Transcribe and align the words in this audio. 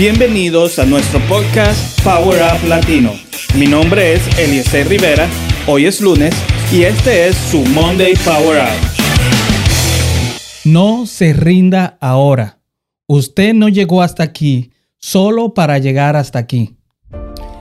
Bienvenidos 0.00 0.78
a 0.78 0.86
nuestro 0.86 1.20
podcast 1.28 2.02
Power 2.02 2.40
Up 2.40 2.66
Latino. 2.66 3.10
Mi 3.54 3.66
nombre 3.66 4.14
es 4.14 4.38
Eliezer 4.38 4.88
Rivera, 4.88 5.28
hoy 5.66 5.84
es 5.84 6.00
lunes 6.00 6.34
y 6.72 6.84
este 6.84 7.28
es 7.28 7.36
su 7.36 7.58
Monday 7.66 8.14
Power 8.24 8.62
Up. 8.62 10.40
No 10.64 11.04
se 11.04 11.34
rinda 11.34 11.98
ahora. 12.00 12.60
Usted 13.08 13.52
no 13.52 13.68
llegó 13.68 14.00
hasta 14.00 14.22
aquí 14.22 14.72
solo 14.96 15.52
para 15.52 15.76
llegar 15.76 16.16
hasta 16.16 16.38
aquí. 16.38 16.78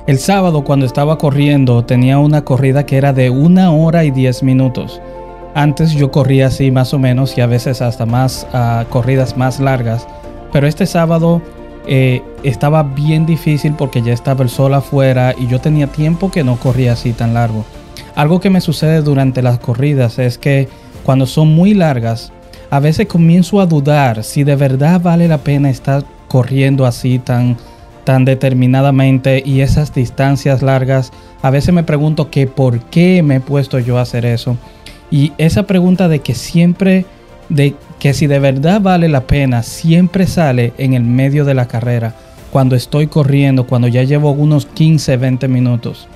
El 0.08 0.18
sábado 0.18 0.64
cuando 0.64 0.86
estaba 0.86 1.18
corriendo 1.18 1.84
tenía 1.84 2.20
una 2.20 2.46
corrida 2.46 2.86
que 2.86 2.96
era 2.96 3.12
de 3.12 3.30
una 3.30 3.74
hora 3.74 4.06
y 4.06 4.12
diez 4.12 4.44
minutos. 4.44 5.02
Antes 5.56 5.92
yo 5.92 6.10
corría 6.10 6.48
así 6.48 6.72
más 6.72 6.94
o 6.94 7.00
menos 7.00 7.38
y 7.38 7.42
a 7.42 7.48
veces 7.48 7.82
hasta 7.82 8.06
más 8.06 8.48
ah, 8.54 8.86
corridas 8.90 9.36
más 9.36 9.60
largas. 9.60 10.08
Pero 10.54 10.68
este 10.68 10.86
sábado 10.86 11.42
eh, 11.88 12.22
estaba 12.44 12.84
bien 12.84 13.26
difícil 13.26 13.74
porque 13.74 14.02
ya 14.02 14.14
estaba 14.14 14.44
el 14.44 14.50
sol 14.50 14.74
afuera 14.74 15.34
y 15.38 15.48
yo 15.48 15.60
tenía 15.60 15.88
tiempo 15.88 16.32
que 16.32 16.44
no 16.44 16.58
corría 16.58 16.94
así 16.94 17.14
tan 17.14 17.34
largo. 17.34 17.66
Algo 18.16 18.40
que 18.40 18.50
me 18.50 18.62
sucede 18.62 19.02
durante 19.02 19.42
las 19.42 19.60
corridas 19.60 20.20
es 20.20 20.38
que 20.38 20.68
cuando 21.04 21.26
son 21.26 21.54
muy 21.54 21.74
largas, 21.74 22.32
a 22.70 22.80
veces 22.80 23.08
comienzo 23.08 23.62
a 23.62 23.66
dudar 23.66 24.24
si 24.24 24.44
de 24.44 24.56
verdad 24.56 25.02
vale 25.02 25.28
la 25.28 25.40
pena 25.40 25.70
estar 25.70 26.04
corriendo 26.28 26.86
así 26.86 27.18
tan, 27.18 27.58
tan 28.04 28.26
determinadamente 28.26 29.42
y 29.46 29.62
esas 29.62 29.94
distancias 29.94 30.62
largas. 30.62 31.12
A 31.42 31.50
veces 31.50 31.74
me 31.74 31.84
pregunto 31.84 32.30
que 32.30 32.46
por 32.46 32.80
qué 32.80 33.24
me 33.24 33.38
he 33.38 33.40
puesto 33.40 33.80
yo 33.80 33.98
a 33.98 34.02
hacer 34.02 34.26
eso. 34.26 34.58
Y 35.12 35.34
esa 35.38 35.64
pregunta 35.64 36.08
de 36.08 36.20
que 36.20 36.36
siempre, 36.36 37.06
de 37.50 37.74
que 38.00 38.14
si 38.14 38.28
de 38.28 38.40
verdad 38.40 38.82
vale 38.82 39.10
la 39.10 39.28
pena, 39.28 39.62
siempre 39.62 40.26
sale 40.26 40.74
en 40.78 40.94
el 40.94 41.04
medio 41.04 41.44
de 41.44 41.54
la 41.54 41.68
carrera, 41.68 42.16
cuando 42.50 42.76
estoy 42.76 43.08
corriendo, 43.08 43.68
cuando 43.68 43.88
ya 43.88 44.04
llevo 44.04 44.32
unos 44.32 44.66
15, 44.66 45.18
20 45.18 45.48
minutos. 45.50 46.08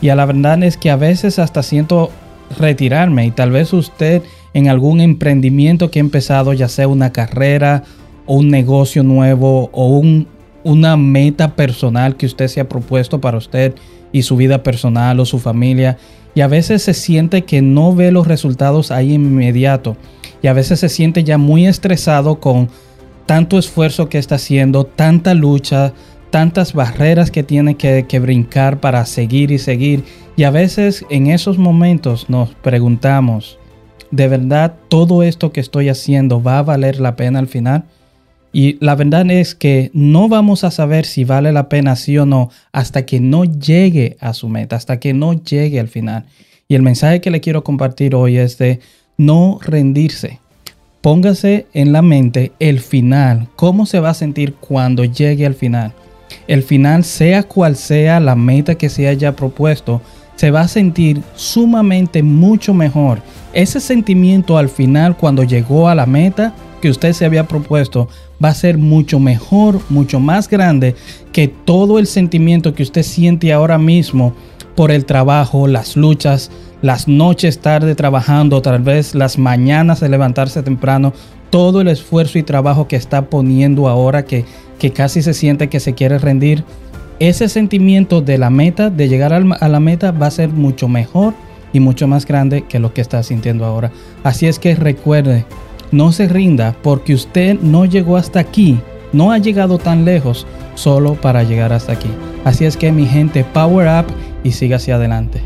Y 0.00 0.08
a 0.08 0.16
la 0.16 0.24
verdad 0.24 0.62
es 0.62 0.76
que 0.76 0.90
a 0.90 0.96
veces 0.96 1.38
hasta 1.38 1.62
siento 1.62 2.10
retirarme 2.58 3.26
y 3.26 3.30
tal 3.30 3.50
vez 3.50 3.72
usted 3.72 4.22
en 4.54 4.68
algún 4.68 5.00
emprendimiento 5.00 5.90
que 5.90 5.98
ha 5.98 6.00
empezado, 6.00 6.54
ya 6.54 6.68
sea 6.68 6.88
una 6.88 7.12
carrera 7.12 7.84
o 8.24 8.36
un 8.36 8.48
negocio 8.48 9.02
nuevo 9.02 9.68
o 9.72 9.98
un, 9.98 10.26
una 10.64 10.96
meta 10.96 11.54
personal 11.54 12.16
que 12.16 12.26
usted 12.26 12.48
se 12.48 12.60
ha 12.60 12.68
propuesto 12.68 13.20
para 13.20 13.36
usted 13.36 13.74
y 14.12 14.22
su 14.22 14.36
vida 14.36 14.62
personal 14.62 15.20
o 15.20 15.26
su 15.26 15.38
familia. 15.38 15.98
Y 16.34 16.40
a 16.40 16.46
veces 16.46 16.82
se 16.82 16.94
siente 16.94 17.42
que 17.42 17.60
no 17.60 17.94
ve 17.94 18.12
los 18.12 18.26
resultados 18.26 18.90
ahí 18.90 19.12
inmediato 19.12 19.96
y 20.42 20.46
a 20.46 20.52
veces 20.52 20.80
se 20.80 20.88
siente 20.88 21.24
ya 21.24 21.38
muy 21.38 21.66
estresado 21.66 22.40
con 22.40 22.68
tanto 23.26 23.58
esfuerzo 23.58 24.08
que 24.08 24.18
está 24.18 24.36
haciendo, 24.36 24.84
tanta 24.84 25.34
lucha, 25.34 25.92
tantas 26.30 26.72
barreras 26.72 27.30
que 27.30 27.42
tiene 27.42 27.76
que, 27.76 28.06
que, 28.08 28.18
brincar 28.18 28.80
para 28.80 29.04
seguir 29.06 29.50
y 29.50 29.58
seguir. 29.58 30.04
Y 30.36 30.44
a 30.44 30.50
veces 30.50 31.04
en 31.10 31.26
esos 31.26 31.58
momentos 31.58 32.30
nos 32.30 32.50
preguntamos, 32.54 33.58
¿de 34.10 34.28
verdad 34.28 34.74
todo 34.88 35.22
esto 35.22 35.52
que 35.52 35.60
estoy 35.60 35.88
haciendo 35.88 36.42
va 36.42 36.58
a 36.58 36.62
valer 36.62 37.00
la 37.00 37.16
pena 37.16 37.38
al 37.38 37.48
final? 37.48 37.84
Y 38.52 38.78
la 38.84 38.94
verdad 38.94 39.30
es 39.30 39.54
que 39.54 39.90
no 39.92 40.28
vamos 40.28 40.64
a 40.64 40.70
saber 40.70 41.04
si 41.04 41.24
vale 41.24 41.52
la 41.52 41.68
pena 41.68 41.96
sí 41.96 42.16
o 42.16 42.24
no 42.24 42.50
hasta 42.72 43.04
que 43.04 43.20
no 43.20 43.44
llegue 43.44 44.16
a 44.20 44.32
su 44.32 44.48
meta, 44.48 44.76
hasta 44.76 44.98
que 44.98 45.12
no 45.12 45.34
llegue 45.34 45.78
al 45.80 45.88
final. 45.88 46.24
Y 46.66 46.74
el 46.74 46.82
mensaje 46.82 47.20
que 47.20 47.30
le 47.30 47.40
quiero 47.40 47.62
compartir 47.62 48.14
hoy 48.14 48.38
es 48.38 48.58
de 48.58 48.80
no 49.18 49.58
rendirse. 49.60 50.38
Póngase 51.00 51.66
en 51.74 51.92
la 51.92 52.02
mente 52.02 52.52
el 52.60 52.78
final, 52.78 53.48
cómo 53.56 53.84
se 53.84 53.98
va 53.98 54.10
a 54.10 54.14
sentir 54.14 54.54
cuando 54.54 55.04
llegue 55.04 55.44
al 55.44 55.54
final. 55.54 55.92
El 56.46 56.62
final, 56.62 57.04
sea 57.04 57.42
cual 57.42 57.76
sea 57.76 58.20
la 58.20 58.36
meta 58.36 58.76
que 58.76 58.88
se 58.88 59.08
haya 59.08 59.34
propuesto, 59.34 60.00
se 60.36 60.52
va 60.52 60.60
a 60.60 60.68
sentir 60.68 61.20
sumamente 61.34 62.22
mucho 62.22 62.72
mejor. 62.72 63.20
Ese 63.52 63.80
sentimiento 63.80 64.56
al 64.56 64.68
final, 64.68 65.16
cuando 65.16 65.42
llegó 65.42 65.88
a 65.88 65.96
la 65.96 66.06
meta 66.06 66.54
que 66.80 66.90
usted 66.90 67.12
se 67.12 67.24
había 67.24 67.48
propuesto, 67.48 68.08
va 68.42 68.50
a 68.50 68.54
ser 68.54 68.78
mucho 68.78 69.18
mejor, 69.18 69.80
mucho 69.88 70.20
más 70.20 70.48
grande 70.48 70.94
que 71.32 71.48
todo 71.48 71.98
el 71.98 72.06
sentimiento 72.06 72.72
que 72.72 72.84
usted 72.84 73.02
siente 73.02 73.52
ahora 73.52 73.78
mismo 73.78 74.32
por 74.76 74.92
el 74.92 75.06
trabajo, 75.06 75.66
las 75.66 75.96
luchas, 75.96 76.52
las 76.82 77.08
noches 77.08 77.58
tarde 77.60 77.94
trabajando, 77.94 78.62
tal 78.62 78.82
vez 78.82 79.14
las 79.14 79.38
mañanas 79.38 80.00
de 80.00 80.08
levantarse 80.08 80.62
temprano, 80.62 81.12
todo 81.50 81.80
el 81.80 81.88
esfuerzo 81.88 82.38
y 82.38 82.42
trabajo 82.42 82.88
que 82.88 82.96
está 82.96 83.26
poniendo 83.26 83.88
ahora 83.88 84.24
que, 84.24 84.44
que 84.78 84.92
casi 84.92 85.22
se 85.22 85.34
siente 85.34 85.68
que 85.68 85.80
se 85.80 85.94
quiere 85.94 86.18
rendir, 86.18 86.64
ese 87.20 87.48
sentimiento 87.48 88.20
de 88.20 88.38
la 88.38 88.48
meta, 88.48 88.90
de 88.90 89.08
llegar 89.08 89.32
a 89.32 89.68
la 89.68 89.80
meta, 89.80 90.12
va 90.12 90.26
a 90.26 90.30
ser 90.30 90.50
mucho 90.50 90.88
mejor 90.88 91.34
y 91.72 91.80
mucho 91.80 92.06
más 92.06 92.26
grande 92.26 92.62
que 92.62 92.78
lo 92.78 92.94
que 92.94 93.00
está 93.00 93.22
sintiendo 93.22 93.64
ahora. 93.64 93.90
Así 94.22 94.46
es 94.46 94.58
que 94.58 94.76
recuerde, 94.76 95.44
no 95.90 96.12
se 96.12 96.28
rinda 96.28 96.76
porque 96.82 97.14
usted 97.14 97.58
no 97.60 97.86
llegó 97.86 98.16
hasta 98.16 98.38
aquí, 98.38 98.78
no 99.12 99.32
ha 99.32 99.38
llegado 99.38 99.78
tan 99.78 100.04
lejos 100.04 100.46
solo 100.76 101.14
para 101.14 101.42
llegar 101.42 101.72
hasta 101.72 101.92
aquí. 101.92 102.10
Así 102.44 102.64
es 102.64 102.76
que 102.76 102.92
mi 102.92 103.06
gente, 103.06 103.42
power 103.42 103.88
up 103.88 104.06
y 104.44 104.52
siga 104.52 104.76
hacia 104.76 104.94
adelante. 104.94 105.40